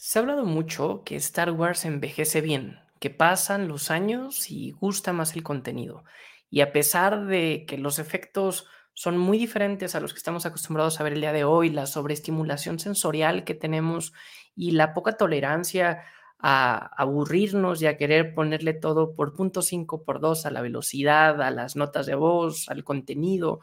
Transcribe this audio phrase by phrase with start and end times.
[0.00, 5.12] Se ha hablado mucho que Star Wars envejece bien, que pasan los años y gusta
[5.12, 6.04] más el contenido.
[6.50, 11.00] Y a pesar de que los efectos son muy diferentes a los que estamos acostumbrados
[11.00, 14.12] a ver el día de hoy, la sobreestimulación sensorial que tenemos
[14.54, 16.04] y la poca tolerancia
[16.38, 21.42] a aburrirnos y a querer ponerle todo por punto 5 por 2 a la velocidad,
[21.42, 23.58] a las notas de voz, al contenido,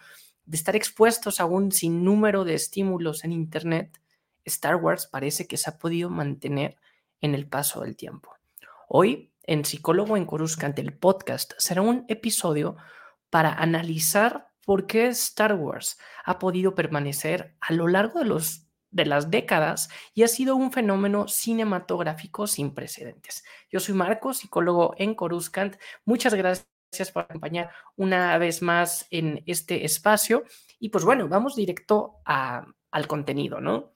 [0.45, 4.01] de estar expuestos a un sinnúmero de estímulos en Internet,
[4.45, 6.77] Star Wars parece que se ha podido mantener
[7.21, 8.35] en el paso del tiempo.
[8.87, 12.77] Hoy, en Psicólogo en Coruscant, el podcast, será un episodio
[13.29, 19.05] para analizar por qué Star Wars ha podido permanecer a lo largo de, los, de
[19.05, 23.43] las décadas y ha sido un fenómeno cinematográfico sin precedentes.
[23.69, 25.77] Yo soy Marco, psicólogo en Coruscant.
[26.05, 26.65] Muchas gracias
[27.13, 30.43] por acompañar una vez más en este espacio.
[30.79, 33.93] Y pues bueno, vamos directo al contenido, ¿no?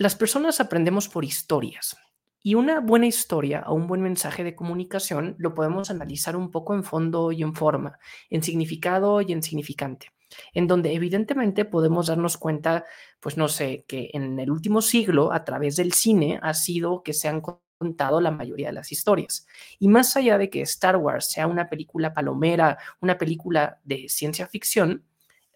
[0.00, 1.96] Las personas aprendemos por historias
[2.40, 6.72] y una buena historia o un buen mensaje de comunicación lo podemos analizar un poco
[6.76, 7.98] en fondo y en forma,
[8.30, 10.12] en significado y en significante,
[10.54, 12.84] en donde evidentemente podemos darnos cuenta,
[13.18, 17.12] pues no sé, que en el último siglo a través del cine ha sido que
[17.12, 19.48] se han contado la mayoría de las historias.
[19.80, 24.46] Y más allá de que Star Wars sea una película palomera, una película de ciencia
[24.46, 25.02] ficción,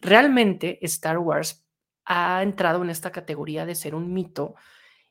[0.00, 1.62] realmente Star Wars
[2.05, 4.55] ha entrado en esta categoría de ser un mito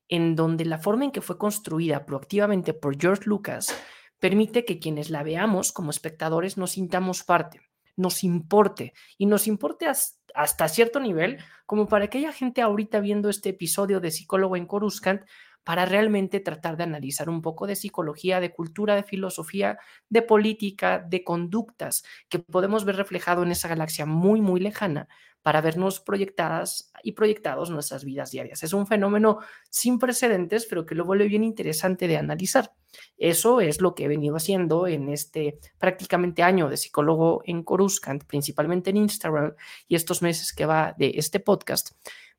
[0.08, 3.74] en donde la forma en que fue construida proactivamente por George Lucas
[4.20, 7.62] permite que quienes la veamos como espectadores nos sintamos parte,
[7.96, 9.88] nos importe y nos importe
[10.36, 15.24] hasta cierto nivel como para aquella gente ahorita viendo este episodio de Psicólogo en Coruscant
[15.64, 19.78] para realmente tratar de analizar un poco de psicología, de cultura, de filosofía,
[20.10, 25.08] de política, de conductas que podemos ver reflejado en esa galaxia muy, muy lejana
[25.42, 28.64] para vernos proyectadas y proyectados nuestras vidas diarias.
[28.64, 32.74] Es un fenómeno sin precedentes, pero que lo vuelve bien interesante de analizar.
[33.18, 38.24] Eso es lo que he venido haciendo en este prácticamente año de psicólogo en Coruscant,
[38.26, 39.54] principalmente en Instagram
[39.88, 41.92] y estos meses que va de este podcast.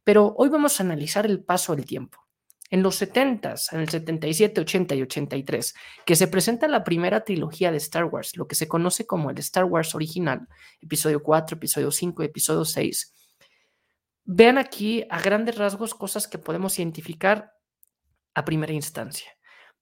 [0.04, 2.22] Pero hoy vamos a analizar el paso del tiempo
[2.72, 5.74] en los 70, en el 77, 80 y 83,
[6.06, 9.36] que se presenta la primera trilogía de Star Wars, lo que se conoce como el
[9.40, 10.48] Star Wars original,
[10.80, 13.14] episodio 4, episodio 5 episodio 6.
[14.24, 17.52] Vean aquí a grandes rasgos cosas que podemos identificar
[18.32, 19.30] a primera instancia.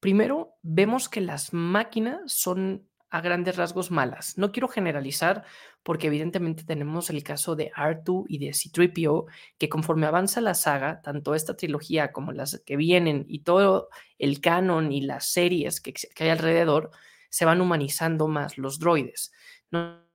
[0.01, 4.39] Primero, vemos que las máquinas son a grandes rasgos malas.
[4.39, 5.45] No quiero generalizar
[5.83, 9.27] porque evidentemente tenemos el caso de R2 y de C3PO
[9.59, 13.89] que conforme avanza la saga, tanto esta trilogía como las que vienen y todo
[14.19, 16.91] el canon y las series que, hay alrededor,
[17.29, 19.33] se van humanizando más los droides.
[19.71, 20.07] ¿no?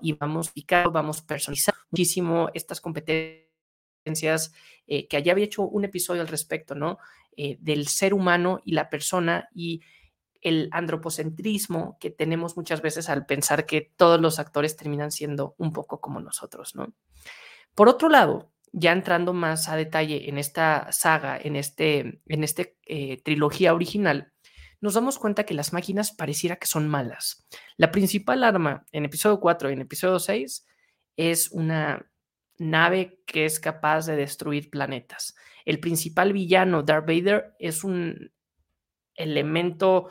[0.00, 4.52] Y vamos picando, vamos personalizando muchísimo estas competencias
[4.86, 6.98] eh, que allá había hecho un episodio al respecto, ¿no?
[7.36, 9.82] Eh, del ser humano y la persona y
[10.40, 15.72] el andropocentrismo que tenemos muchas veces al pensar que todos los actores terminan siendo un
[15.72, 16.94] poco como nosotros, ¿no?
[17.74, 22.78] Por otro lado, ya entrando más a detalle en esta saga, en este, en este
[22.86, 24.32] eh, trilogía original,
[24.80, 27.46] nos damos cuenta que las máquinas pareciera que son malas.
[27.76, 30.66] La principal arma en episodio 4 y en episodio 6
[31.16, 32.10] es una
[32.58, 35.34] nave que es capaz de destruir planetas.
[35.64, 38.32] El principal villano, Darth Vader, es un
[39.20, 40.08] elemento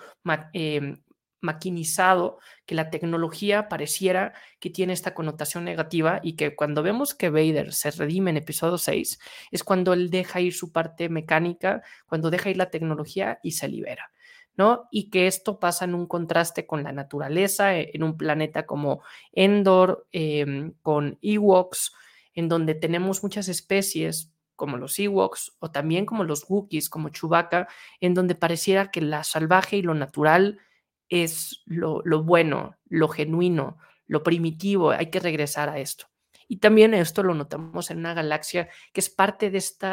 [0.53, 0.97] em,
[1.41, 7.29] maquinizado, que la tecnología pareciera que tiene esta connotación negativa y que cuando vemos que
[7.29, 9.19] Vader se redime en episodio 6
[9.51, 13.67] es cuando él deja ir su parte mecánica, cuando deja ir la tecnología y se
[13.67, 14.11] libera.
[14.57, 14.89] ¿no?
[14.91, 19.01] Y que esto pasa en un contraste con la naturaleza, e, en un planeta como
[19.31, 21.93] Endor, em, con Ewoks,
[22.33, 27.69] en donde tenemos muchas especies como los Ewoks o también como los Wookiees, como Chewbacca,
[28.01, 30.59] en donde pareciera que la salvaje y lo natural
[31.07, 36.07] es lo, bueno, lo genuino, lo primitivo, hay que regresar a esto.
[36.49, 39.87] Y también esto lo notamos en una galaxia que es parte de este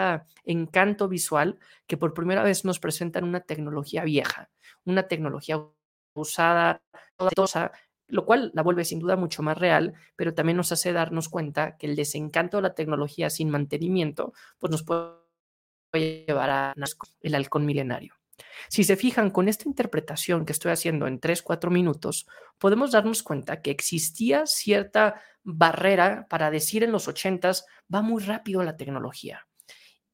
[0.44, 4.50] encanto visual que por primera vez nos presentan una tecnología vieja,
[4.84, 5.62] una tecnología
[6.12, 6.82] usada,
[8.08, 11.76] lo cual la vuelve sin duda mucho más real, pero también nos hace darnos cuenta
[11.76, 16.74] que el desencanto de la tecnología sin mantenimiento, pues nos puede llevar a
[17.20, 18.14] el halcón milenario.
[18.68, 22.26] Si se fijan con esta interpretación que estoy haciendo en 3, 4 minutos,
[22.58, 27.52] podemos darnos cuenta que existía cierta barrera para decir en los 80
[27.92, 29.46] va muy rápido la tecnología.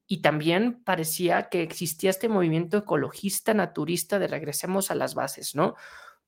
[0.05, 5.75] Y también parecía que existía este movimiento ecologista, naturista de regresemos a las bases, ¿no?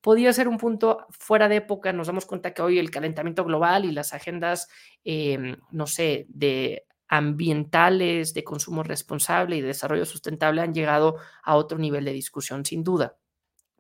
[0.05, 1.91] Podía ser un punto fuera de época.
[1.91, 4.67] Nos damos cuenta que hoy el calentamiento global y las agendas,
[5.03, 11.55] em, no sé, de ambientales, de consumo responsable y de desarrollo sustentable han llegado a
[11.55, 13.17] otro nivel de discusión, sin duda.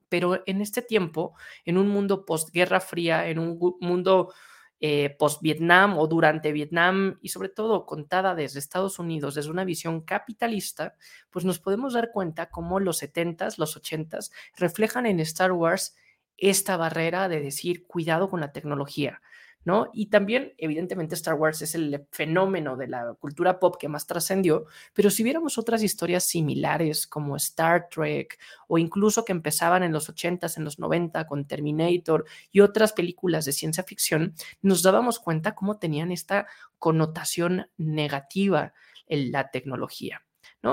[0.09, 4.33] Pero en este tiempo, en un mundo postguerra fría, en un mundo
[4.79, 10.01] eh, post-Vietnam o durante Vietnam y sobre todo contada desde Estados Unidos, desde una visión
[10.01, 10.95] capitalista,
[11.29, 15.95] pues nos podemos dar cuenta cómo los 70s, los 80s reflejan en Star Wars
[16.37, 19.21] esta barrera de decir cuidado con la tecnología,
[19.63, 19.89] ¿no?
[19.93, 24.65] Y también, evidentemente, Star Wars es el fenómeno de la cultura pop que más trascendió,
[24.93, 28.37] pero si viéramos otras historias similares como Star Trek
[28.67, 33.45] o incluso que empezaban en los 80s, en los 90 con Terminator y otras películas
[33.45, 36.47] de ciencia ficción, nos dábamos cuenta cómo tenían esta
[36.77, 38.73] connotación negativa
[39.07, 40.24] en la tecnología.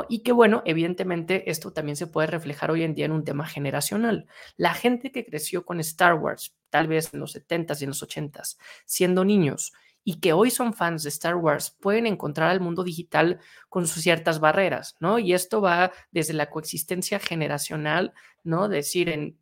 [0.08, 3.46] Y que bueno, evidentemente esto también se puede reflejar hoy en día en un tema
[3.46, 4.26] generacional.
[4.56, 8.02] La gente que creció con Star Wars, tal vez en los 70s y en los
[8.02, 9.72] 80s, siendo niños
[10.04, 14.02] y que hoy son fans de Star Wars, pueden encontrar al mundo digital con sus
[14.02, 15.18] ciertas barreras, ¿no?
[15.18, 18.12] Y esto va desde la coexistencia generacional,
[18.42, 18.68] ¿no?
[18.68, 19.38] Decir, en,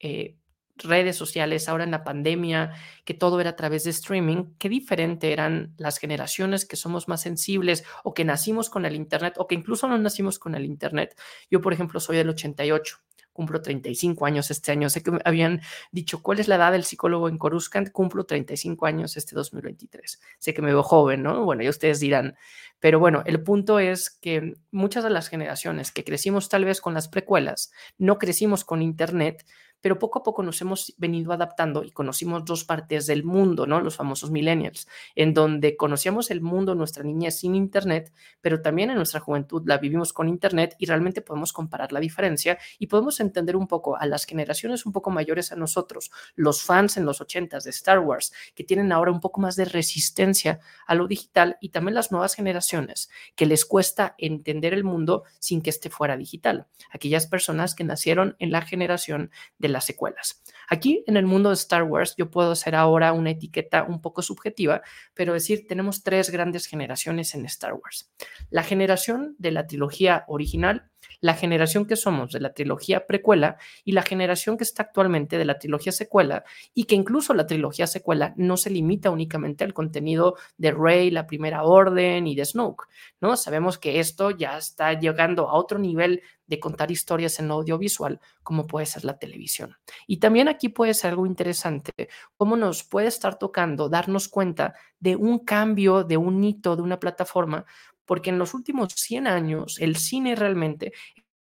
[0.00, 0.36] eh,
[0.82, 2.72] redes sociales, ahora en la pandemia,
[3.04, 7.22] que todo era a través de streaming, qué diferente eran las generaciones que somos más
[7.22, 11.18] sensibles o que nacimos con el Internet o que incluso no nacimos con el Internet.
[11.50, 12.98] Yo, por ejemplo, soy del 88
[13.32, 14.90] cumplo 35 años este año.
[14.90, 15.62] Sé que me habían
[15.92, 17.90] dicho, ¿cuál es la edad del psicólogo en Coruscant?
[17.90, 20.20] Cumplo 35 años este 2023.
[20.38, 21.44] Sé que me veo joven, ¿no?
[21.44, 22.36] Bueno, ya ustedes dirán.
[22.80, 26.94] Pero bueno, el punto es que muchas de las generaciones que crecimos tal vez con
[26.94, 29.46] las precuelas, no crecimos con Internet,
[29.80, 33.80] pero poco a poco nos hemos venido adaptando y conocimos dos partes del mundo, ¿no?
[33.80, 38.96] Los famosos millennials, en donde conocíamos el mundo, nuestra niñez sin Internet, pero también en
[38.96, 43.56] nuestra juventud la vivimos con Internet y realmente podemos comparar la diferencia y podemos entender
[43.56, 47.64] un poco a las generaciones un poco mayores a nosotros, los fans en los 80s
[47.64, 51.70] de Star Wars, que tienen ahora un poco más de resistencia a lo digital y
[51.70, 56.66] también las nuevas generaciones, que les cuesta entender el mundo sin que esté fuera digital.
[56.90, 60.42] Aquellas personas que nacieron en la generación de las secuelas.
[60.68, 64.22] Aquí en el mundo de Star Wars yo puedo hacer ahora una etiqueta un poco
[64.22, 64.82] subjetiva,
[65.14, 68.12] pero decir, tenemos tres grandes generaciones en Star Wars.
[68.50, 70.90] La generación de la trilogía original,
[71.20, 75.44] la generación que somos de la trilogía precuela y la generación que está actualmente de
[75.44, 80.36] la trilogía secuela y que incluso la trilogía secuela no se limita únicamente al contenido
[80.56, 82.86] de Rey, la Primera Orden y de Snoke,
[83.20, 83.36] ¿no?
[83.36, 88.66] Sabemos que esto ya está llegando a otro nivel de contar historias en audiovisual como
[88.66, 89.76] puede ser la televisión.
[90.08, 91.92] Y también aquí puede ser algo interesante,
[92.36, 96.98] cómo nos puede estar tocando darnos cuenta de un cambio, de un hito de una
[96.98, 97.64] plataforma,
[98.10, 100.92] porque en los últimos 100 años el cine realmente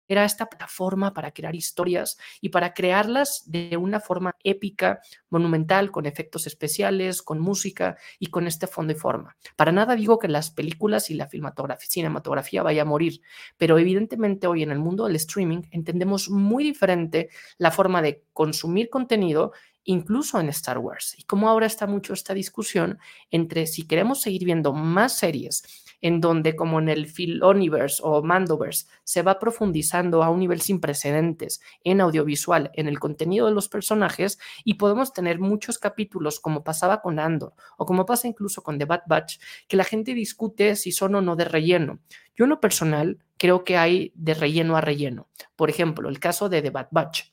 [0.07, 6.07] era esta plataforma para crear historias y para crearlas de una forma épica, monumental, con
[6.07, 9.37] efectos especiales, con música y con este fondo y forma.
[9.57, 13.23] Para nada digo que las películas y la cinematografía vaya a morir,
[13.57, 17.29] pero evidentemente hoy en el mundo del streaming entendemos muy diferente
[17.59, 19.51] la forma de consumir contenido
[19.85, 21.15] incluso en Star Wars.
[21.19, 22.99] Y como ahora está mucho esta discusión
[23.31, 25.65] entre si queremos seguir viendo más series
[26.03, 30.81] en donde como en el Filoniverse o Mandoverse se va profundizando a un nivel sin
[30.81, 36.65] precedentes en audiovisual, en el contenido de los personajes y podemos tener muchos capítulos como
[36.65, 39.39] pasaba con Andor o como pasa incluso con The Bad Batch,
[39.69, 42.01] que la gente discute si son o no de relleno.
[42.35, 45.29] Yo en lo personal creo que hay de relleno a relleno.
[45.55, 47.33] Por ejemplo, el caso de The Bad Batch.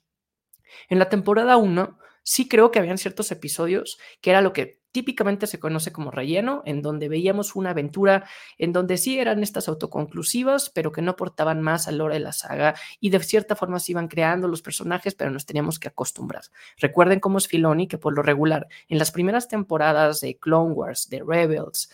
[0.89, 1.97] En la temporada 1
[2.29, 6.61] sí creo que habían ciertos episodios que era lo que típicamente se conoce como relleno,
[6.63, 8.27] en donde veíamos una aventura
[8.59, 12.19] en donde sí eran estas autoconclusivas, pero que no aportaban más a la hora de
[12.19, 15.87] la saga y de cierta forma se iban creando los personajes, pero nos teníamos que
[15.87, 16.43] acostumbrar.
[16.77, 21.09] Recuerden cómo es Filoni, que por lo regular en las primeras temporadas de Clone Wars,
[21.09, 21.89] de Rebels,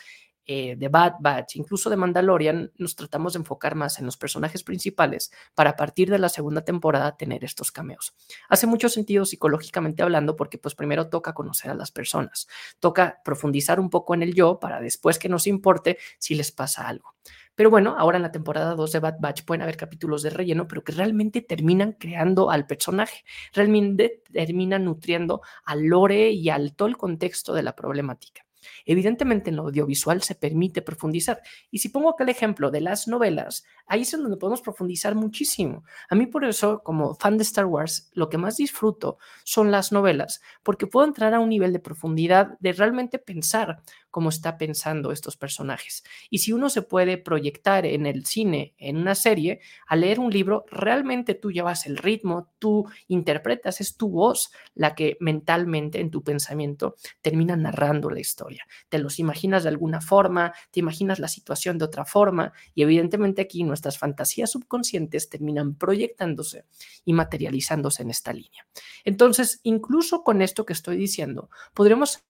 [0.46, 4.64] eh, de Bad Batch, incluso de Mandalorian, nos tratamos de enfocar más en los personajes
[4.64, 8.16] principales para a partir de la segunda temporada tener estos cameos.
[8.50, 12.48] Hace mucho sentido psicológicamente hablando porque pues primero toca conocer a las personas,
[12.80, 16.88] toca profundizar un poco en el yo para después que nos importe si les pasa
[16.88, 17.16] algo.
[17.56, 20.68] Pero bueno, ahora en la temporada 2 de Bad Batch pueden haber capítulos de relleno,
[20.68, 23.24] pero que realmente terminan creando al personaje,
[23.54, 28.45] realmente terminan nutriendo al lore y al todo el contexto de la problemática.
[28.86, 31.42] Evidentemente en lo audiovisual se permite profundizar.
[31.72, 35.84] Y si pongo acá el ejemplo de las novelas, ahí es donde podemos profundizar muchísimo.
[36.10, 39.92] A mí por eso, como fan de Star Wars, lo que más disfruto son las
[39.92, 43.82] novelas, porque puedo entrar a un nivel de profundidad de realmente pensar
[44.16, 46.06] cómo está pensando estos personajes.
[46.30, 50.32] Y si uno se puede proyectar en el cine, en una serie, al leer un
[50.32, 56.12] libro, realmente tú llevas el ritmo, tú interpretas, es tu voz la que mentalmente en
[56.12, 58.66] tu pensamiento termina narrando la historia.
[58.88, 63.42] Te los imaginas de alguna forma, te imaginas la situación de otra forma y evidentemente
[63.42, 66.64] aquí nuestras fantasías subconscientes terminan proyectándose
[67.04, 68.66] y materializándose en esta línea.
[69.04, 72.24] Entonces, incluso con esto que estoy diciendo, podremos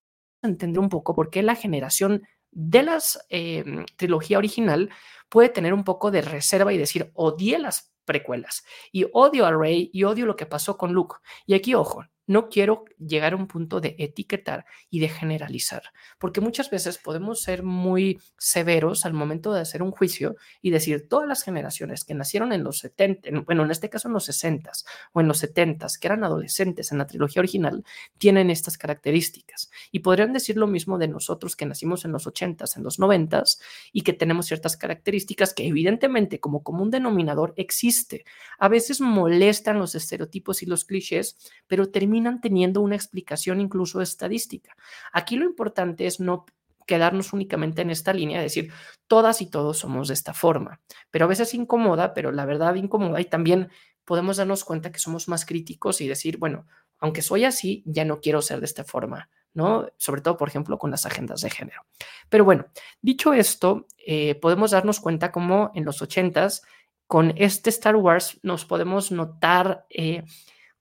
[0.46, 3.00] entender un poco por qué la generación de la
[3.30, 4.90] em, trilogía original
[5.30, 9.90] puede tener un poco de reserva y decir, odié las precuelas y odio a Rey
[9.92, 11.18] y odio lo que pasó con Luke.
[11.46, 15.84] Y aquí, ojo, no quiero llegar a un punto de etiquetar y de generalizar,
[16.20, 21.08] porque muchas veces podemos ser muy severos al momento de hacer un juicio y decir
[21.08, 24.72] todas las generaciones que nacieron en los 70, bueno, en este caso en los 60
[25.14, 27.84] o en los 70, que eran adolescentes en la trilogía original,
[28.18, 29.70] tienen estas características.
[29.92, 33.44] Y podrían decir lo mismo de nosotros que nacimos en los 80, en los 90
[33.92, 38.26] y que tenemos ciertas características que evidentemente como común denominador existe.
[38.58, 44.02] A veces molestan los estereotipos y los clichés, pero terminan terminan teniendo una explicación incluso
[44.02, 44.76] estadística.
[45.12, 46.46] Aquí lo importante es no
[46.88, 48.72] quedarnos únicamente en esta línea, de decir,
[49.08, 50.80] todas y todos somos de esta forma,
[51.12, 53.70] pero a veces incomoda, pero la verdad incomoda y también
[54.06, 56.68] podemos darnos cuenta que somos más críticos y decir, bueno,
[57.00, 59.88] aunque soy así, ya no quiero ser de esta forma, ¿no?
[59.98, 61.82] Sobre todo, por ejemplo, con las agendas de género.
[62.30, 62.68] Pero bueno,
[63.02, 66.62] dicho esto, eh, podemos darnos cuenta cómo en los ochentas,
[67.08, 69.86] con este Star Wars, nos podemos notar...
[69.90, 70.24] Eh,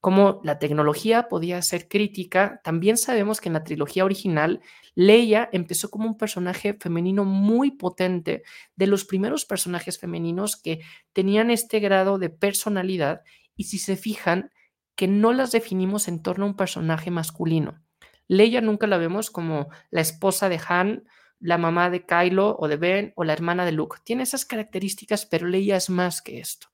[0.05, 4.61] cómo la tecnología podía ser crítica, también sabemos que en la trilogía original
[4.93, 8.43] Leia empezó como un personaje femenino muy potente,
[8.75, 10.81] de los primeros personajes femeninos que
[11.11, 13.23] tenían este grado de personalidad
[13.55, 14.51] y si se fijan
[14.95, 17.81] que no las definimos en torno a un personaje masculino.
[18.27, 21.05] Leia nunca la vemos como la esposa de Han,
[21.39, 23.97] la mamá de Kylo o de Ben o la hermana de Luke.
[24.03, 26.67] Tiene esas características, pero Leia es más que esto.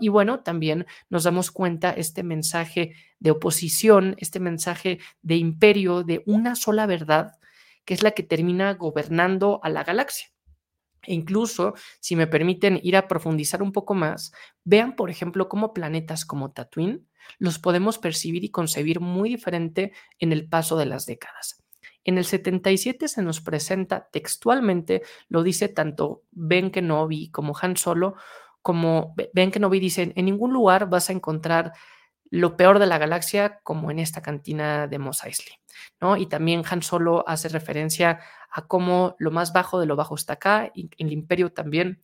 [0.00, 6.22] Y bueno, también nos damos cuenta este mensaje de oposición, este mensaje de imperio, de
[6.26, 7.32] una sola verdad,
[7.84, 10.28] que es la que termina gobernando a la galaxia.
[11.02, 14.32] E incluso, si me permiten ir a profundizar un poco más,
[14.64, 17.06] vean, por ejemplo, cómo planetas como Tatooine
[17.38, 21.62] los podemos percibir y concebir muy diferente en el paso de las décadas.
[22.04, 28.14] En el 77 se nos presenta textualmente, lo dice tanto Ben Kenobi como Han Solo,
[28.66, 31.72] como ven que Novi dice, en ningún lugar vas a encontrar
[32.30, 35.54] lo peor de la galaxia como en esta cantina de Mos Eisley,
[36.00, 36.16] ¿no?
[36.16, 38.18] Y también Han Solo hace referencia
[38.50, 42.02] a cómo lo más bajo de lo bajo está acá, y el imperio también,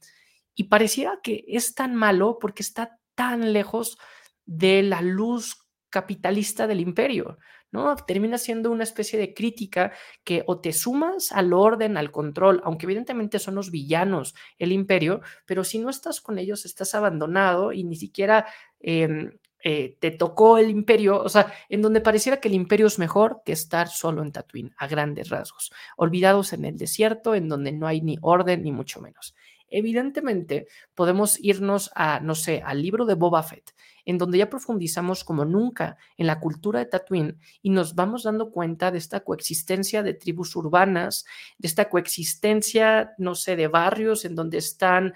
[0.54, 3.99] y pareciera que es tan malo porque está tan lejos
[4.47, 7.38] de la luz capitalista del imperio,
[7.72, 7.96] ¿no?
[7.96, 12.86] Termina siendo una especie de crítica que o te sumas al orden, al control, aunque
[12.86, 17.84] evidentemente son los villanos, el imperio, pero si no estás con ellos, estás abandonado y
[17.84, 18.46] ni siquiera
[18.80, 19.32] em,
[19.64, 23.42] eh, te tocó el imperio, o sea, en donde pareciera que el imperio es mejor
[23.44, 27.86] que estar solo en Tatooine, a grandes rasgos, olvidados en el desierto, en donde no
[27.86, 29.34] hay ni orden ni mucho menos.
[29.72, 33.72] Evidentemente, podemos irnos a, no sé, al libro de Boba Fett
[34.04, 38.50] en donde ya profundizamos como nunca en la cultura de Tatooine y nos vamos dando
[38.50, 41.24] cuenta de esta coexistencia de tribus urbanas,
[41.58, 45.14] de esta coexistencia, no sé, de barrios en donde están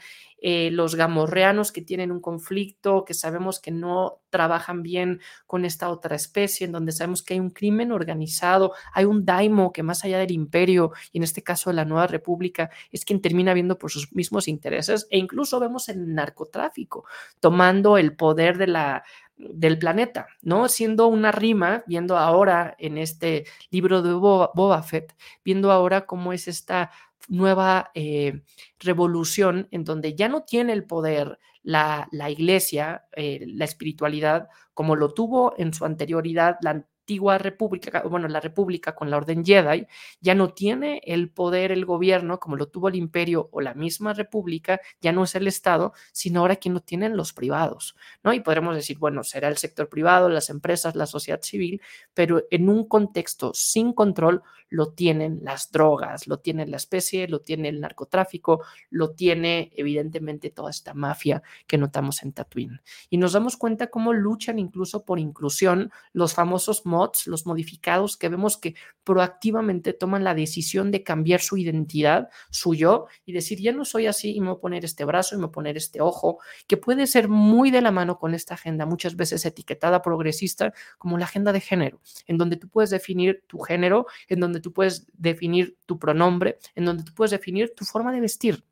[0.48, 5.90] eh, los gamorreanos que tienen un conflicto, que sabemos que no trabajan bien con esta
[5.90, 10.04] otra especie, en donde sabemos que hay un crimen organizado, hay un daimo que más
[10.04, 13.76] allá del imperio, y en este caso de la nueva república, es quien termina viendo
[13.76, 17.06] por sus mismos intereses, e incluso vemos el narcotráfico
[17.40, 19.02] tomando el poder de la
[19.38, 20.68] del planeta, ¿no?
[20.68, 26.48] Siendo una rima, viendo ahora en este libro de Boba Fett, viendo ahora cómo es
[26.48, 26.90] esta
[27.28, 28.42] nueva eh,
[28.78, 35.12] revolución en donde ya no tiene el poder la, iglesia, eh, la espiritualidad, como lo
[35.12, 39.86] tuvo en su anterioridad la antigua república, bueno, la república con la orden Jedi,
[40.20, 44.12] ya no tiene el poder el gobierno como lo tuvo el imperio o la misma
[44.12, 47.94] república, ya no es el Estado, sino ahora quien lo tienen los privados,
[48.24, 48.32] ¿no?
[48.32, 51.80] Y podremos decir, bueno, será el sector privado, las empresas, la sociedad civil,
[52.12, 57.40] pero en un contexto sin control lo tienen las drogas, lo tiene la especie, lo
[57.40, 62.80] tiene el narcotráfico, lo tiene evidentemente toda esta mafia que notamos en Tatooine.
[63.10, 68.28] Y nos damos cuenta cómo luchan incluso por inclusión los famosos mods, los modificados que
[68.28, 68.74] vemos que
[69.04, 74.06] proactivamente toman la decisión de cambiar su identidad, su yo, y decir, ya no soy
[74.06, 76.38] así y me voy a poner este brazo y me voy a poner este ojo,
[76.66, 81.18] que puede ser muy de la mano con esta agenda, muchas veces etiquetada progresista como
[81.18, 85.06] la agenda de género, en donde tú puedes definir tu género, en donde tú puedes
[85.12, 88.64] definir tu pronombre, en donde tú puedes definir tu forma de vestir.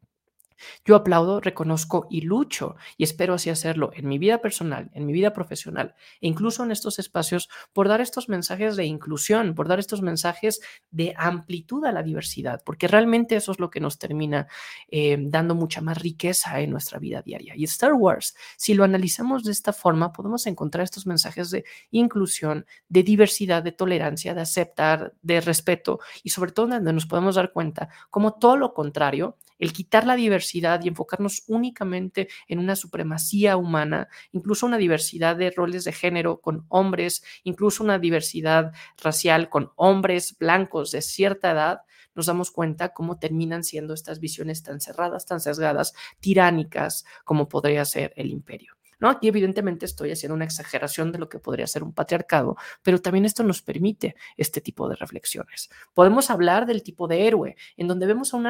[0.85, 5.13] Yo aplaudo, reconozco y lucho y espero así hacerlo en mi vida personal, en mi
[5.13, 9.79] vida profesional e incluso en estos espacios por dar estos mensajes de inclusión, por dar
[9.79, 14.47] estos mensajes de amplitud a la diversidad, porque realmente eso es lo que nos termina
[14.89, 17.55] eh, dando mucha más riqueza en nuestra vida diaria.
[17.57, 22.67] Y Star Wars, si lo analizamos de esta forma, podemos encontrar estos mensajes de inclusión,
[22.89, 27.53] de diversidad, de tolerancia, de aceptar, de respeto y sobre todo donde nos podemos dar
[27.53, 33.57] cuenta como todo lo contrario el quitar la diversidad y enfocarnos únicamente en una supremacía
[33.57, 39.73] humana, incluso una diversidad de roles de género con hombres, incluso una diversidad racial con
[39.77, 41.81] hombres blancos de cierta edad,
[42.15, 47.85] nos damos cuenta cómo terminan siendo estas visiones tan cerradas, tan sesgadas, tiránicas, como podría
[47.85, 48.74] ser el imperio.
[49.01, 49.09] ¿No?
[49.09, 53.25] Aquí evidentemente estoy haciendo una exageración de lo que podría ser un patriarcado, pero también
[53.25, 55.71] esto nos permite este tipo de reflexiones.
[55.95, 58.47] Podemos hablar del tipo de héroe, en donde vemos a un,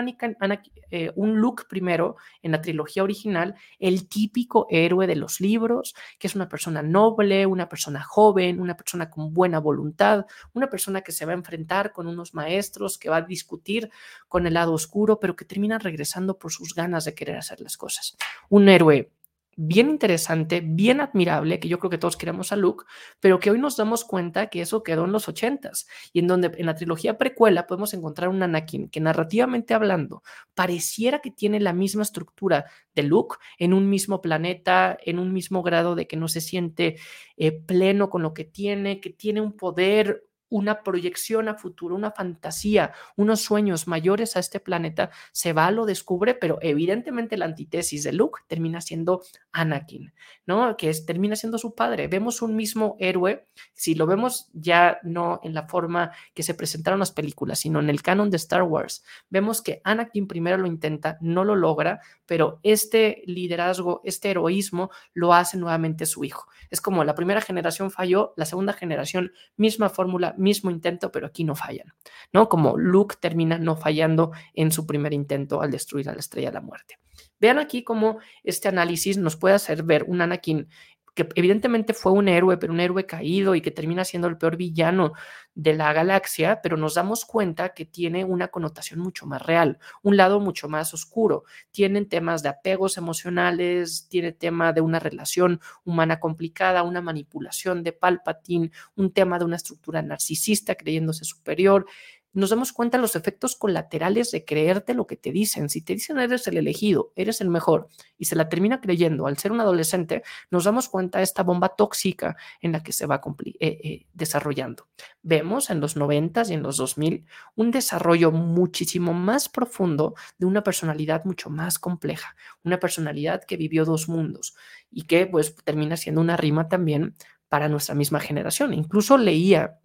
[0.90, 6.26] eh, un Luke primero en la trilogía original, el típico héroe de los libros, que
[6.26, 11.12] es una persona noble, una persona joven, una persona con buena voluntad, una persona que
[11.12, 13.90] se va a enfrentar con unos maestros, que va a discutir
[14.28, 17.76] con el lado oscuro, pero que termina regresando por sus ganas de querer hacer las
[17.76, 18.16] cosas.
[18.48, 19.10] Un héroe
[19.56, 22.84] bien interesante, bien admirable, que yo creo que todos queremos a Luke,
[23.20, 26.52] pero que hoy nos damos cuenta que eso quedó en los ochentas y en donde
[26.56, 30.22] en la trilogía precuela podemos encontrar un Anakin que narrativamente hablando
[30.54, 35.62] pareciera que tiene la misma estructura de Luke en un mismo planeta, en un mismo
[35.62, 36.96] grado de que no se siente
[37.36, 42.12] eh, pleno con lo que tiene, que tiene un poder una proyección a futuro, una
[42.12, 48.04] fantasía, unos sueños mayores a este planeta, se va, lo descubre, pero evidentemente la antítesis
[48.04, 50.14] de Luke termina siendo Anakin,
[50.46, 50.76] ¿no?
[50.76, 52.06] Que es, termina siendo su padre.
[52.06, 57.00] Vemos un mismo héroe, si lo vemos ya no en la forma que se presentaron
[57.00, 61.18] las películas, sino en el canon de Star Wars, vemos que Anakin primero lo intenta,
[61.20, 66.46] no lo logra, pero este liderazgo, este heroísmo lo hace nuevamente su hijo.
[66.70, 71.42] Es como la primera generación falló, la segunda generación, misma fórmula, mismo intento, pero aquí
[71.42, 71.94] no fallan,
[72.32, 72.48] ¿no?
[72.48, 76.54] Como Luke termina no fallando en su primer intento al destruir a la estrella de
[76.54, 77.00] la muerte.
[77.40, 80.68] Vean aquí cómo este análisis nos puede hacer ver un Anakin
[81.14, 84.56] que evidentemente fue un héroe, pero un héroe caído y que termina siendo el peor
[84.56, 85.12] villano
[85.54, 90.16] de la galaxia, pero nos damos cuenta que tiene una connotación mucho más real, un
[90.16, 91.44] lado mucho más oscuro.
[91.70, 97.92] Tienen temas de apegos emocionales, tiene tema de una relación humana complicada, una manipulación de
[97.92, 101.86] Palpatine, un tema de una estructura narcisista creyéndose superior
[102.34, 105.70] nos damos cuenta de los efectos colaterales de creerte lo que te dicen.
[105.70, 109.38] Si te dicen eres el elegido, eres el mejor, y se la termina creyendo al
[109.38, 113.22] ser un adolescente, nos damos cuenta de esta bomba tóxica en la que se va
[113.44, 114.88] eh, eh, desarrollando.
[115.22, 120.62] Vemos en los 90 y en los 2000 un desarrollo muchísimo más profundo de una
[120.62, 124.56] personalidad mucho más compleja, una personalidad que vivió dos mundos
[124.90, 127.14] y que pues termina siendo una rima también
[127.48, 128.74] para nuestra misma generación.
[128.74, 129.78] Incluso leía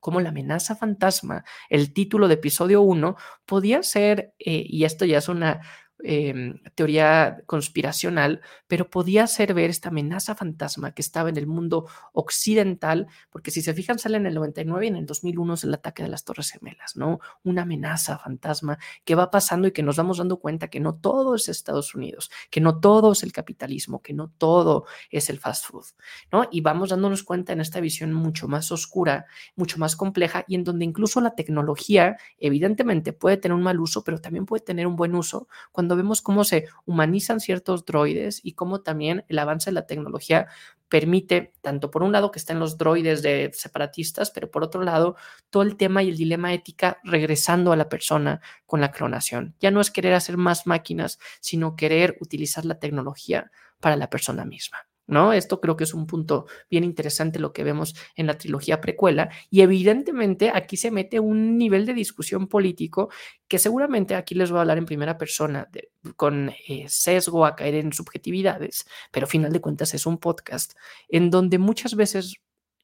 [0.00, 5.18] como la amenaza fantasma, el título de episodio 1, podía ser, eh, y esto ya
[5.18, 5.60] es una,
[6.02, 11.86] Em, teoría conspiracional, pero podía ser ver esta amenaza fantasma que estaba en el mundo
[12.12, 15.74] occidental, porque si se fijan, sale en el 99 y en el 2001 es el
[15.74, 17.20] ataque de las Torres Gemelas, ¿no?
[17.42, 21.34] Una amenaza fantasma que va pasando y que nos vamos dando cuenta que no todo
[21.34, 25.66] es Estados Unidos, que no todo es el capitalismo, que no todo es el fast
[25.66, 25.84] food,
[26.32, 26.48] ¿no?
[26.50, 30.64] Y vamos dándonos cuenta en esta visión mucho más oscura, mucho más compleja y en
[30.64, 34.96] donde incluso la tecnología, evidentemente, puede tener un mal uso, pero también puede tener un
[34.96, 39.74] buen uso cuando vemos cómo se humanizan ciertos droides y cómo también el avance de
[39.74, 40.48] la tecnología
[40.88, 45.16] permite, tanto por un lado que estén los droides de separatistas, pero por otro lado,
[45.48, 49.54] todo el tema y el dilema ética regresando a la persona con la clonación.
[49.60, 53.50] Ya no es querer hacer más máquinas, sino querer utilizar la tecnología
[53.80, 54.89] para la persona misma.
[55.10, 55.32] ¿No?
[55.32, 59.30] Esto creo que es un punto bien interesante lo que vemos en la trilogía precuela
[59.50, 63.10] y evidentemente aquí se mete un nivel de discusión político
[63.48, 65.68] que seguramente aquí les voy a hablar en primera persona
[66.16, 70.74] con eh, sesgo a caer en subjetividades, pero a final de cuentas es un podcast
[71.08, 72.36] en donde muchas veces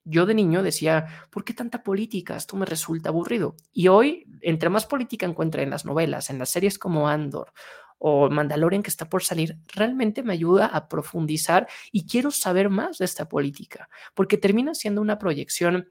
[0.09, 2.37] yo de niño decía, ¿por qué tanta política?
[2.37, 3.57] Esto me resulta aburrido.
[3.73, 7.53] Y hoy, entre más política encuentre en las novelas, en las series como Andor
[7.99, 12.99] o Mandalorian que está por salir, realmente me ayuda a profundizar y quiero saber más
[12.99, 15.91] de esta política, porque termina siendo una proyección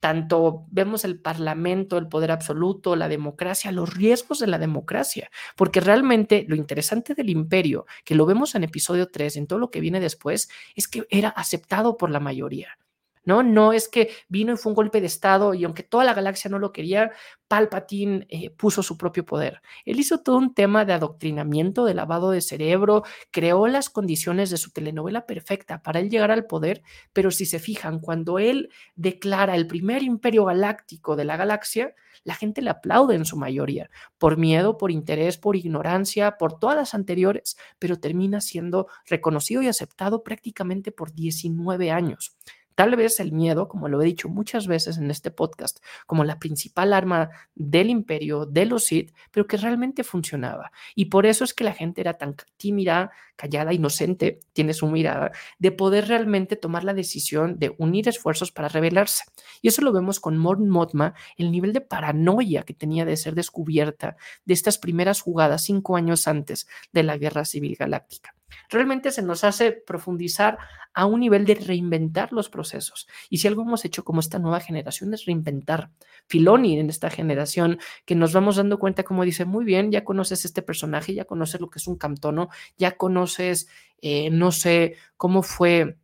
[0.00, 5.80] tanto vemos el parlamento, el poder absoluto, la democracia, los riesgos de la democracia, porque
[5.80, 9.80] realmente lo interesante del imperio, que lo vemos en episodio 3, en todo lo que
[9.80, 12.78] viene después, es que era aceptado por la mayoría.
[13.26, 13.42] ¿No?
[13.42, 16.50] No es que vino y fue un golpe de Estado y aunque toda la galaxia
[16.50, 17.12] no lo quería,
[17.48, 19.60] Palpatine eh, puso su propio poder.
[19.84, 24.56] Él hizo todo un tema de adoctrinamiento, de lavado de cerebro, creó las condiciones de
[24.56, 29.54] su telenovela perfecta para él llegar al poder, pero si se fijan, cuando él declara
[29.54, 34.36] el primer imperio galáctico de la galaxia, la gente le aplaude en su mayoría, por
[34.36, 40.22] miedo, por interés, por ignorancia, por todas las anteriores, pero termina siendo reconocido y aceptado
[40.22, 42.36] prácticamente por 19 años.
[42.76, 46.38] Tal vez el miedo, como lo he dicho muchas veces en este podcast, como la
[46.38, 50.70] principal arma del imperio, de los Sith, pero que realmente funcionaba.
[50.94, 55.32] Y por eso es que la gente era tan tímida, callada, inocente, tiene su mirada,
[55.58, 59.24] de poder realmente tomar la decisión de unir esfuerzos para rebelarse.
[59.62, 63.34] Y eso lo vemos con Morn Motma, el nivel de paranoia que tenía de ser
[63.34, 68.34] descubierta de estas primeras jugadas cinco años antes de la Guerra Civil Galáctica
[68.68, 70.58] realmente se nos hace profundizar
[70.94, 73.06] a un nivel de reinventar los procesos.
[73.28, 75.90] Y si algo hemos hecho como esta nueva generación es reinventar.
[76.26, 80.44] Filoni en esta generación, que nos vamos dando cuenta, como dice, muy bien, ya conoces
[80.44, 83.68] este personaje, ya conoces lo que es un camtono, ya conoces,
[84.00, 85.98] eh, no sé, cómo fue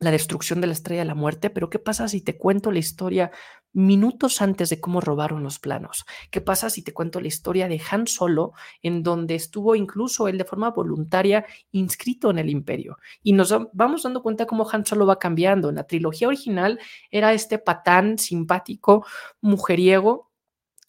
[0.00, 2.78] la destrucción de la estrella de la muerte, pero ¿qué pasa si te cuento la
[2.78, 3.32] historia
[3.78, 6.04] minutos antes de cómo robaron los planos?
[6.30, 10.38] ¿Qué pasa si te cuento la historia de Han Solo, en donde estuvo incluso él
[10.38, 12.98] de forma voluntaria inscrito en el imperio?
[13.22, 15.68] Y nos vamos dando cuenta cómo Han Solo va cambiando.
[15.68, 16.78] En la trilogía original
[17.10, 19.06] era este patán simpático,
[19.40, 20.28] mujeriego,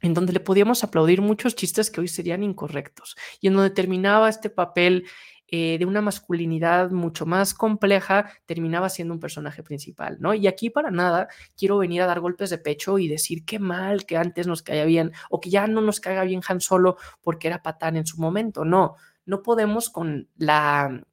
[0.02, 4.30] en donde le podíamos aplaudir muchos chistes que hoy serían incorrectos y en donde terminaba
[4.30, 5.06] este papel
[5.52, 10.34] eh, de una masculinidad mucho más compleja, terminaba siendo un personaje principal, ¿no?
[10.34, 14.06] Y aquí para nada quiero venir a dar golpes de pecho y decir qué mal
[14.06, 17.48] que antes nos caía bien o que ya no nos caiga bien Han Solo porque
[17.48, 21.04] era patán en su momento, no, no podemos con la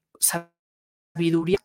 [1.16, 1.58] sabiduría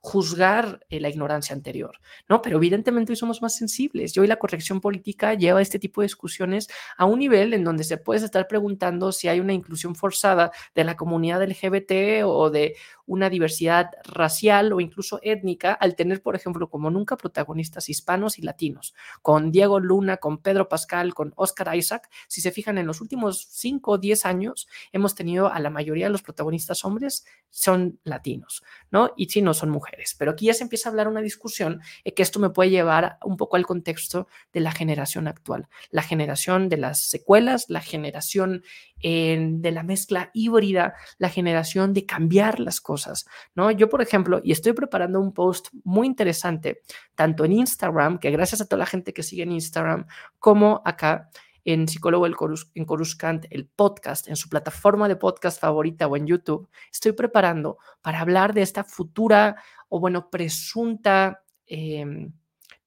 [0.00, 2.40] juzgar eh, la ignorancia anterior, ¿no?
[2.42, 6.06] Pero evidentemente hoy somos más sensibles y hoy la corrección política lleva este tipo de
[6.06, 10.52] discusiones a un nivel en donde se puede estar preguntando si hay una inclusión forzada
[10.74, 12.76] de la comunidad LGBT o de
[13.12, 18.42] una diversidad racial o incluso étnica al tener, por ejemplo, como nunca protagonistas hispanos y
[18.42, 22.08] latinos, con Diego Luna, con Pedro Pascal, con Oscar Isaac.
[22.26, 26.06] Si se fijan, en los últimos 5 o 10 años hemos tenido a la mayoría
[26.06, 29.12] de los protagonistas hombres son latinos, ¿no?
[29.14, 30.16] Y chinos son mujeres.
[30.18, 33.18] Pero aquí ya se empieza a hablar una discusión y que esto me puede llevar
[33.22, 38.62] un poco al contexto de la generación actual, la generación de las secuelas, la generación
[39.02, 43.70] de la mezcla híbrida, la generación de cambiar las cosas, ¿no?
[43.70, 46.82] Yo, por ejemplo, y estoy preparando un post muy interesante,
[47.14, 50.06] tanto en Instagram, que gracias a toda la gente que sigue en Instagram,
[50.38, 51.30] como acá
[51.64, 56.68] en Psicólogo en Coruscant, el podcast, en su plataforma de podcast favorita o en YouTube,
[56.90, 59.56] estoy preparando para hablar de esta futura
[59.88, 62.32] o, bueno, presunta em,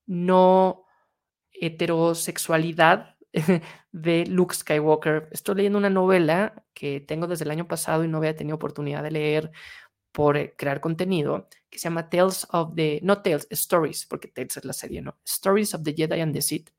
[0.06, 0.84] no
[1.52, 3.16] heterosexualidad
[3.96, 5.30] de Luke Skywalker.
[5.32, 9.02] Estoy leyendo una novela que tengo desde el año pasado y no había tenido oportunidad
[9.02, 9.52] de leer
[10.12, 14.58] por eh, crear contenido, que se llama Tales of the, no Tales, Stories, porque Tales
[14.58, 15.18] es la serie, ¿no?
[15.24, 16.72] Stories of the Jedi and the Sith.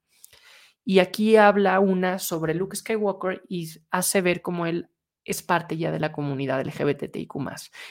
[0.84, 4.90] Y aquí habla una sobre Luke Skywalker y hace ver cómo él
[5.26, 7.34] es parte ya de la comunidad LGBTIQ.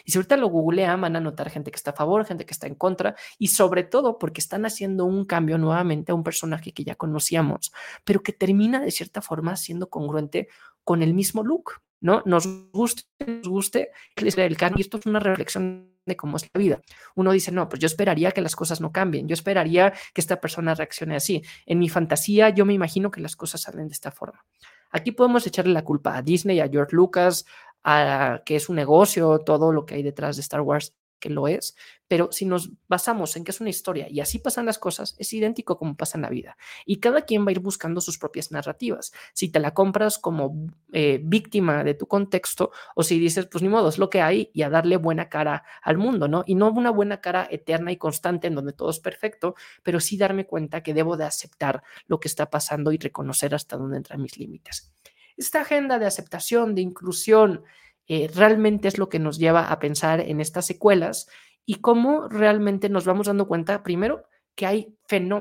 [0.06, 2.54] Y si ahorita lo googlean, van a notar gente que está a favor, gente que
[2.54, 6.72] está en contra, y sobre todo porque están haciendo un cambio nuevamente a un personaje
[6.72, 7.72] que ya conocíamos,
[8.04, 10.48] pero que termina de cierta forma siendo congruente
[10.84, 12.22] con el mismo look, ¿no?
[12.26, 16.60] Nos guste, nos guste el cambio, y esto es una reflexión de cómo es la
[16.60, 16.82] vida.
[17.16, 20.40] Uno dice, no, pues yo esperaría que las cosas no cambien, yo esperaría que esta
[20.40, 21.42] persona reaccione así.
[21.66, 24.46] En mi fantasía yo me imagino que las cosas salen de esta forma.
[24.92, 27.46] Aquí podemos echarle la culpa a Disney, a George Lucas,
[27.84, 30.94] a que es un negocio, todo lo que hay detrás de Star Wars
[31.26, 31.76] que lo es,
[32.08, 35.34] pero si nos basamos en que es una historia y así pasan las cosas, es
[35.34, 36.56] idéntico como pasa en la vida.
[36.86, 39.12] Y cada quien va a ir buscando sus propias narrativas.
[39.34, 43.70] Si te la compras como eh, víctima de tu contexto o si dices, pues ni
[43.70, 46.44] modo, es lo que hay y a darle buena cara al mundo, ¿no?
[46.46, 50.16] Y no una buena cara eterna y constante en donde todo es perfecto, pero sí
[50.16, 54.22] darme cuenta que debo de aceptar lo que está pasando y reconocer hasta dónde entran
[54.22, 54.94] mis límites.
[55.38, 57.64] Esta agenda de aceptación, de inclusión,
[58.08, 61.28] eh, realmente es lo que nos lleva a pensar en estas secuelas
[61.66, 64.98] y cómo realmente nos vamos dando cuenta, primero, que hay,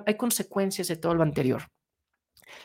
[0.06, 1.70] hay consecuencias de todo lo anterior.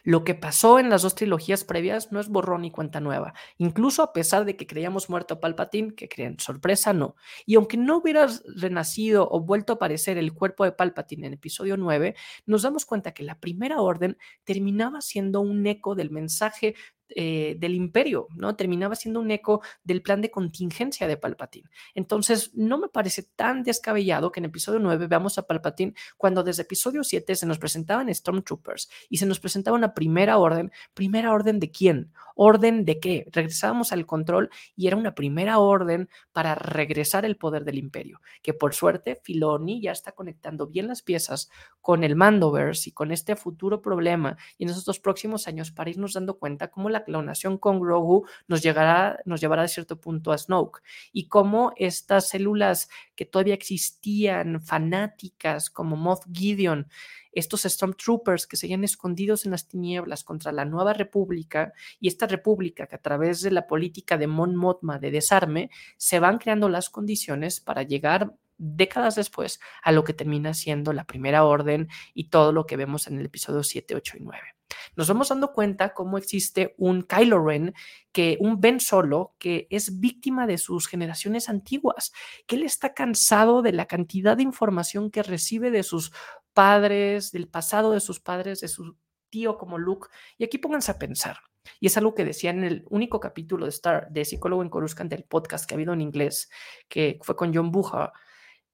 [0.03, 4.03] Lo que pasó en las dos trilogías previas no es borrón ni cuenta nueva, incluso
[4.03, 7.15] a pesar de que creíamos muerto a Palpatine, que creen, sorpresa, no.
[7.45, 11.77] Y aunque no hubiera renacido o vuelto a aparecer el cuerpo de Palpatine en episodio
[11.77, 16.75] 9, nos damos cuenta que la primera orden terminaba siendo un eco del mensaje
[17.15, 18.55] eh, del imperio, ¿no?
[18.55, 21.69] Terminaba siendo un eco del plan de contingencia de Palpatine.
[21.95, 26.63] Entonces, no me parece tan descabellado que en episodio 9 veamos a Palpatine cuando desde
[26.63, 30.71] episodio 7 se nos presentaban Stormtroopers y se nos presentaba una primera orden.
[30.93, 32.11] ¿Primera orden de quién?
[32.35, 33.27] ¿Orden de qué?
[33.31, 38.53] Regresábamos al control y era una primera orden para regresar el poder del imperio, que
[38.53, 41.49] por suerte Filoni ya está conectando bien las piezas
[41.81, 46.13] con el Mandoverse y con este futuro problema y en estos próximos años para irnos
[46.13, 50.37] dando cuenta cómo la clonación con Grogu nos, llegará, nos llevará a cierto punto a
[50.37, 50.81] Snoke.
[51.11, 56.87] Y cómo estas células que todavía existían, fanáticas como Moth Gideon,
[57.31, 62.87] estos Stormtroopers que seguían escondidos en las tinieblas contra la nueva república y esta república
[62.87, 66.89] que a través de la política de Mon Mothma de desarme se van creando las
[66.89, 72.51] condiciones para llegar décadas después a lo que termina siendo la primera orden y todo
[72.51, 74.58] lo que vemos en el episodio 7, 8 y 9
[74.95, 77.73] nos vamos dando cuenta cómo existe un Kylo Ren,
[78.11, 82.11] que un Ben Solo, que es víctima de sus generaciones antiguas,
[82.47, 86.11] que él está cansado de la cantidad de información que recibe de sus
[86.53, 88.97] padres, del pasado de sus padres, de su
[89.29, 90.07] tío como Luke.
[90.37, 91.37] Y aquí pónganse a pensar.
[91.79, 95.09] Y es algo que decía en el único capítulo de Star, de Psicólogo en Coruscant
[95.09, 96.49] del podcast que ha habido en inglés,
[96.87, 98.11] que fue con John Buja,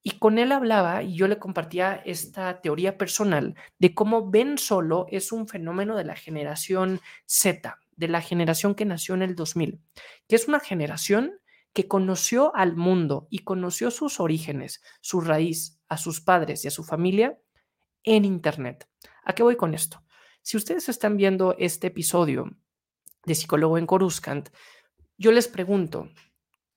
[0.08, 5.08] y con él hablaba y yo le compartía esta teoría personal de cómo Ben Solo
[5.10, 9.82] es un fenómeno de la generación Z, de la generación que nació en el 2000,
[10.28, 11.40] que es una generación
[11.74, 16.72] que conoció al mundo y conoció sus orígenes, su raíz, a sus padres y a
[16.72, 17.40] su familia
[18.04, 18.88] en Internet.
[19.24, 20.04] ¿A qué voy con esto?
[20.44, 22.56] Si ustedes están viendo este episodio
[23.26, 24.50] de Psicólogo en Coruscant,
[25.18, 26.12] yo les pregunto,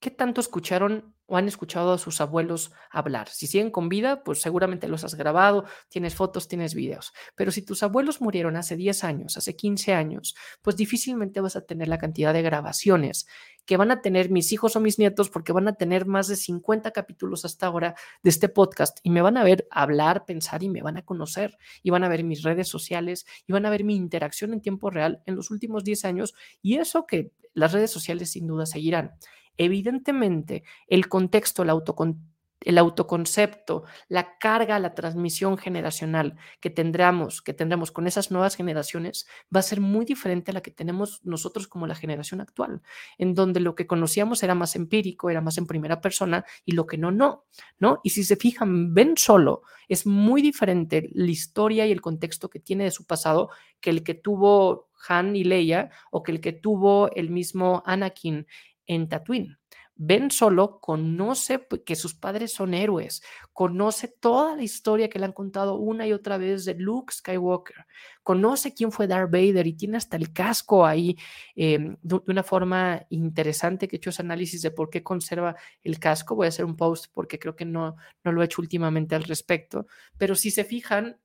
[0.00, 3.28] ¿qué tanto escucharon o han escuchado a sus abuelos hablar.
[3.28, 7.12] Si siguen con vida, pues seguramente los has grabado, tienes fotos, tienes videos.
[7.36, 11.66] Pero si tus abuelos murieron hace 10 años, hace 15 años, pues difícilmente vas a
[11.66, 13.26] tener la cantidad de grabaciones
[13.66, 16.36] que van a tener mis hijos o mis nietos porque van a tener más de
[16.36, 20.70] 50 capítulos hasta ahora de este podcast y me van a ver hablar, pensar y
[20.70, 23.84] me van a conocer y van a ver mis redes sociales y van a ver
[23.84, 27.90] mi interacción en tiempo real en los últimos 10 años y eso que las redes
[27.90, 29.12] sociales sin duda seguirán.
[29.58, 38.06] Evidentemente, el contexto, el, autoconcepto, la carga, la transmisión generacional que tendremos, que tendremos con
[38.06, 41.96] esas nuevas generaciones va a ser muy diferente a la que tenemos nosotros como la
[41.96, 42.82] generación actual,
[43.18, 46.86] en donde lo que conocíamos era más empírico, era más en primera persona y lo
[46.86, 47.46] que no, no,
[47.80, 48.00] ¿no?
[48.04, 52.60] Y si se fijan, ven solo, es muy diferente la historia y el contexto que
[52.60, 56.52] tiene de su pasado que el que tuvo Han y Leia o que el que
[56.52, 58.46] tuvo el mismo Anakin
[58.88, 59.59] en Tatooine.
[60.01, 63.20] Ben Solo conoce que sus padres son héroes,
[63.53, 67.85] conoce toda la historia que le han contado una y otra vez de Luke Skywalker,
[68.22, 71.18] conoce quién fue Darth Vader y tiene hasta el casco ahí
[71.57, 75.98] em, de, una forma interesante que he hecho ese análisis de por qué conserva el
[75.98, 76.37] casco.
[76.37, 79.24] Voy a hacer un post porque creo que no, no lo he hecho últimamente al
[79.24, 81.18] respecto, pero si se fijan,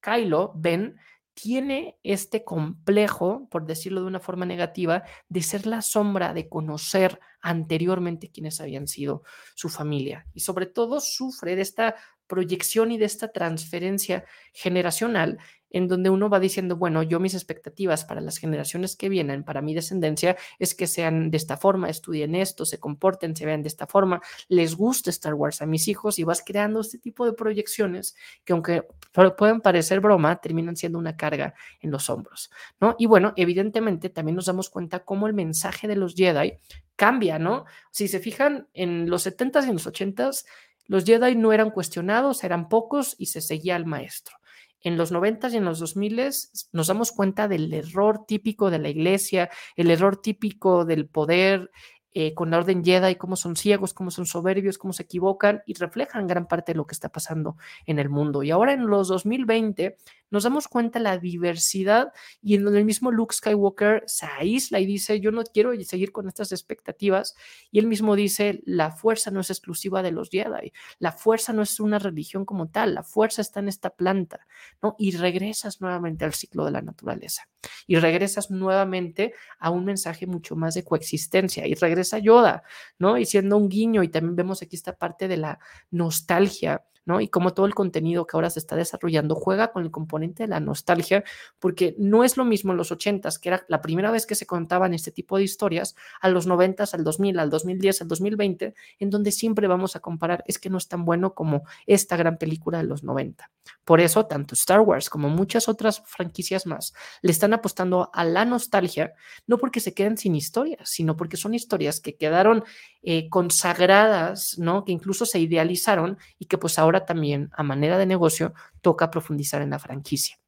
[0.00, 0.96] Kylo, Ben,
[1.36, 7.20] tiene este complejo, por decirlo de una forma negativa, de ser la sombra, de conocer
[7.42, 9.22] anteriormente quiénes habían sido
[9.54, 10.26] su familia.
[10.32, 11.96] Y sobre todo sufre de esta
[12.26, 15.38] proyección y de esta transferencia generacional
[15.76, 19.60] en donde uno va diciendo, bueno, yo mis expectativas para las generaciones que vienen, para
[19.60, 23.68] mi descendencia, es que sean de esta forma, estudien esto, se comporten, se vean de
[23.68, 27.34] esta forma, les gusta Star Wars a mis hijos y vas creando este tipo de
[27.34, 28.88] proyecciones que aunque
[29.36, 32.96] pueden parecer broma, terminan siendo una carga en los hombros, ¿no?
[32.98, 36.54] Y bueno, evidentemente también nos damos cuenta cómo el mensaje de los Jedi
[36.96, 37.66] cambia, ¿no?
[37.90, 40.46] Si se fijan, en los 70s y en los 80s,
[40.86, 44.38] los Jedi no eran cuestionados, eran pocos y se seguía al maestro
[44.80, 46.32] en los 90 y en los 2000
[46.72, 51.70] nos damos cuenta del error típico de la iglesia, el error típico del poder
[52.18, 55.74] eh, con la orden Jedi, cómo son ciegos, cómo son soberbios, cómo se equivocan y
[55.74, 58.42] reflejan gran parte de lo que está pasando en el mundo.
[58.42, 59.98] Y ahora en los 2020
[60.30, 64.80] nos damos cuenta de la diversidad y en donde el mismo Luke Skywalker se aísla
[64.80, 67.34] y dice, yo no quiero seguir con estas expectativas.
[67.70, 71.60] Y él mismo dice, la fuerza no es exclusiva de los Jedi, la fuerza no
[71.60, 74.46] es una religión como tal, la fuerza está en esta planta,
[74.82, 74.96] ¿no?
[74.98, 77.46] Y regresas nuevamente al ciclo de la naturaleza
[77.86, 81.74] y regresas nuevamente a un mensaje mucho más de coexistencia y
[82.06, 82.62] regresa Yoda,
[82.98, 83.18] ¿no?
[83.18, 85.58] Y siendo un guiño y también vemos aquí esta parte de la
[85.90, 86.84] nostalgia
[87.20, 90.48] Y como todo el contenido que ahora se está desarrollando juega con el componente de
[90.48, 91.22] la nostalgia,
[91.60, 94.46] porque no es lo mismo en los 80s, que era la primera vez que se
[94.46, 99.10] contaban este tipo de historias, a los 90s, al 2000, al 2010, al 2020, en
[99.10, 102.78] donde siempre vamos a comparar, es que no es tan bueno como esta gran película
[102.78, 103.50] de los 90.
[103.84, 106.92] Por eso, tanto Star Wars como muchas otras franquicias más
[107.22, 109.14] le están apostando a la nostalgia,
[109.46, 112.64] no porque se queden sin historias, sino porque son historias que quedaron
[113.02, 114.84] eh, consagradas, ¿no?
[114.84, 119.62] Que incluso se idealizaron y que pues ahora también a manera de negocio toca profundizar
[119.62, 120.38] en la franquicia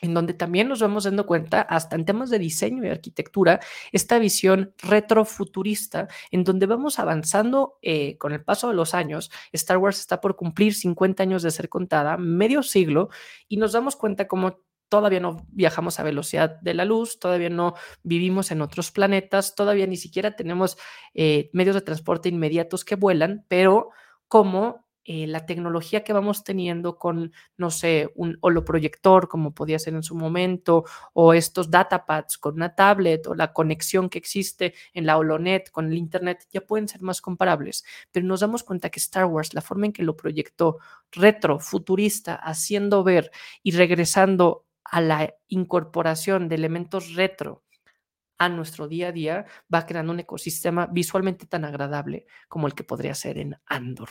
[0.00, 3.60] en donde también nos vamos dando cuenta, hasta en temas de diseño y arquitectura,
[3.92, 9.30] esta visión retrofuturista, en donde vamos avanzando eh, con el paso de los años.
[9.52, 13.10] Star Wars está por cumplir 50 años de ser contada, medio siglo,
[13.48, 17.74] y nos damos cuenta como todavía no viajamos a velocidad de la luz, todavía no
[18.02, 20.78] vivimos en otros planetas, todavía ni siquiera tenemos
[21.14, 23.90] eh, medios de transporte inmediatos que vuelan, pero
[24.26, 29.94] como eh, la tecnología que vamos teniendo con, no sé, un holoproyector, como podía ser
[29.94, 35.06] en su momento, o estos datapads con una tablet, o la conexión que existe en
[35.06, 37.84] la Holonet con el Internet, ya pueden ser más comparables.
[38.12, 40.78] Pero nos damos cuenta que Star Wars, la forma en que lo proyectó
[41.10, 43.32] retro, futurista, haciendo ver
[43.64, 47.64] y regresando a la incorporación de elementos retro
[48.38, 52.84] a nuestro día a día, va creando un ecosistema visualmente tan agradable como el que
[52.84, 54.10] podría ser en Andor.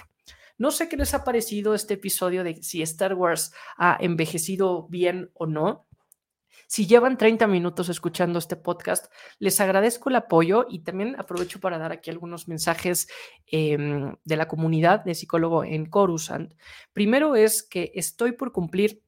[0.59, 5.31] No sé qué les ha parecido este episodio de si Star Wars ha envejecido bien
[5.33, 5.87] o no.
[6.67, 11.77] Si llevan 30 minutos escuchando este podcast, les agradezco el apoyo y también aprovecho para
[11.77, 13.07] dar aquí algunos mensajes
[13.47, 16.53] em, de la comunidad de psicólogo en Coruscant.
[16.91, 19.01] Primero es que estoy por cumplir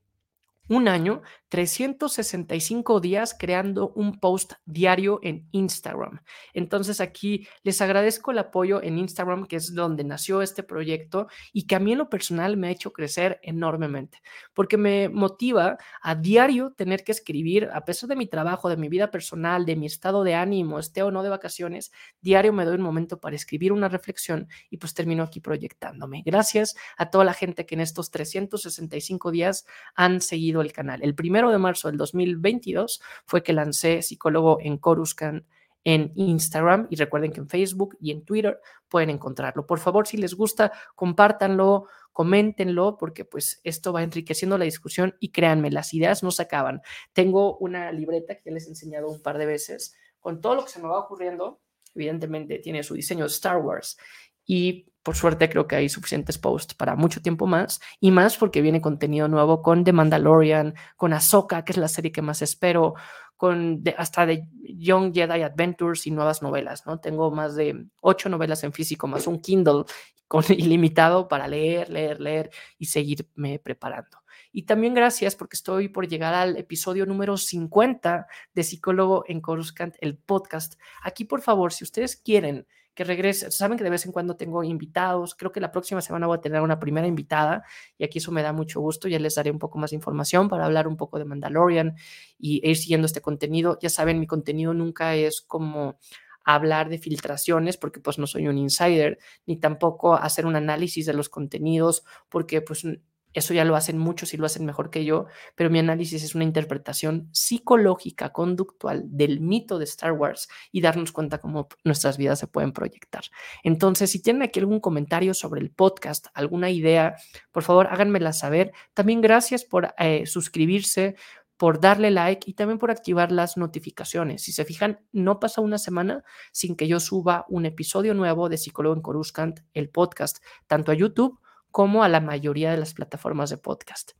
[0.70, 6.22] un año, 365 días creando un post diario en Instagram.
[6.54, 11.68] Entonces aquí les agradezco el apoyo en Instagram, que es donde nació este proyecto y
[11.68, 14.22] que a mí en lo personal me ha hecho crecer enormemente,
[14.54, 18.88] porque me motiva a diario tener que escribir, a pesar de mi trabajo, de mi
[18.88, 22.76] vida personal, de mi estado de ánimo, esté o no de vacaciones, diario me doy
[22.76, 26.24] un momento para escribir una reflexión y pues termino aquí proyectándome.
[26.26, 31.04] Gracias a toda la gente que en estos 365 días han seguido el canal.
[31.04, 35.44] El primero de marzo del 2022 fue que lancé Psicólogo en Coruscant
[35.84, 39.66] en Instagram y recuerden que en Facebook y en Twitter pueden encontrarlo.
[39.66, 45.32] Por favor, si les gusta, compártanlo, coméntenlo, porque pues esto va enriqueciendo la discusión y
[45.32, 46.84] créanme, las ideas no se acaban.
[47.12, 50.66] Tengo una libreta que ya les he enseñado un par de veces con todo lo
[50.66, 51.60] que se me va ocurriendo.
[51.96, 53.98] Evidentemente tiene su diseño de Star Wars
[54.46, 58.62] y por suerte creo que hay suficientes posts para mucho tiempo más y más porque
[58.62, 62.94] viene contenido nuevo con The Mandalorian, con Ahsoka, que es la serie que más espero,
[63.42, 67.00] con hasta de Young Jedi Adventures y nuevas novelas, ¿no?
[67.00, 69.86] Tengo más de ocho novelas en físico más un Kindle
[70.28, 74.20] con ilimitado para leer, leer, leer y seguirme preparando.
[74.52, 79.96] Y también gracias porque estoy por llegar al episodio número 50 de Psicólogo en Coruscant,
[80.02, 80.76] el podcast.
[81.02, 83.52] Aquí, por favor, si ustedes quieren que regrese.
[83.52, 85.36] Saben que de vez en cuando tengo invitados.
[85.36, 87.64] Creo que la próxima semana voy a tener una primera invitada
[87.98, 89.08] y aquí eso me da mucho gusto.
[89.08, 91.96] Ya les daré un poco más de información para hablar un poco de Mandalorian
[92.38, 93.78] y ir siguiendo este contenido.
[93.82, 95.98] Ya saben, mi contenido nunca es como
[96.44, 101.14] hablar de filtraciones porque pues no soy un insider ni tampoco hacer un análisis de
[101.14, 102.84] los contenidos porque pues
[103.34, 106.36] eso ya lo hacen muchos y lo hacen mejor que yo, pero mi análisis es
[106.36, 112.40] una interpretación psicológica, conductual del mito de Star Wars y darnos cuenta cómo nuestras vidas
[112.40, 113.24] se pueden proyectar.
[113.64, 117.16] Entonces, si tienen aquí algún comentario sobre el podcast, alguna idea,
[117.52, 118.72] por favor háganmela saber.
[118.94, 121.16] También gracias por eh, suscribirse,
[121.62, 124.42] por darle like y también por activar las notificaciones.
[124.42, 128.58] Si se fijan, no pasa una semana sin que yo suba un episodio nuevo de
[128.58, 131.40] Psicólogo en Coruscant, el podcast, tanto a YouTube
[131.72, 134.12] como a la mayoría de las plataformas de podcast.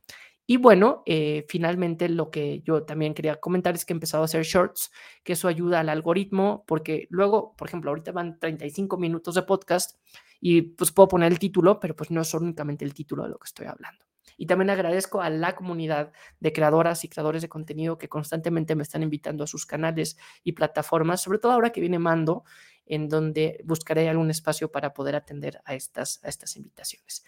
[0.46, 4.26] Y bueno, eh, finalmente lo que yo también quería comentar es que he empezado a
[4.26, 4.90] hacer shorts,
[5.22, 9.98] que eso ayuda al algoritmo, porque luego, por ejemplo, ahorita van 35 minutos de podcast
[10.40, 13.38] y pues puedo poner el título, pero pues no es únicamente el título de lo
[13.38, 14.04] que estoy hablando.
[14.36, 18.82] Y también agradezco a la comunidad de creadoras y creadores de contenido que constantemente me
[18.82, 22.44] están invitando a sus canales y plataformas, sobre todo ahora que viene Mando,
[22.86, 27.24] en donde buscaré algún espacio para poder atender a estas, a estas invitaciones.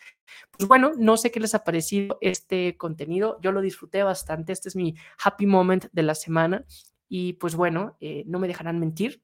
[0.57, 4.69] Pues bueno, no sé qué les ha parecido este contenido, yo lo disfruté bastante, este
[4.69, 6.65] es mi happy moment de la semana.
[7.09, 9.23] Y pues bueno, eh, no me dejarán mentir,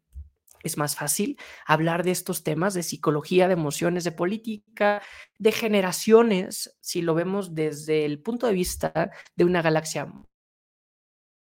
[0.63, 5.03] es más fácil hablar de estos temas de psicología, de emociones, de política,
[5.39, 10.13] de generaciones, si lo vemos desde el punto de vista de una galaxia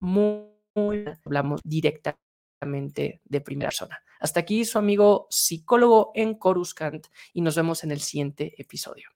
[0.00, 2.21] muy, muy hablamos directamente
[3.24, 4.02] de primera persona.
[4.20, 9.11] Hasta aquí su amigo psicólogo en Coruscant y nos vemos en el siguiente episodio.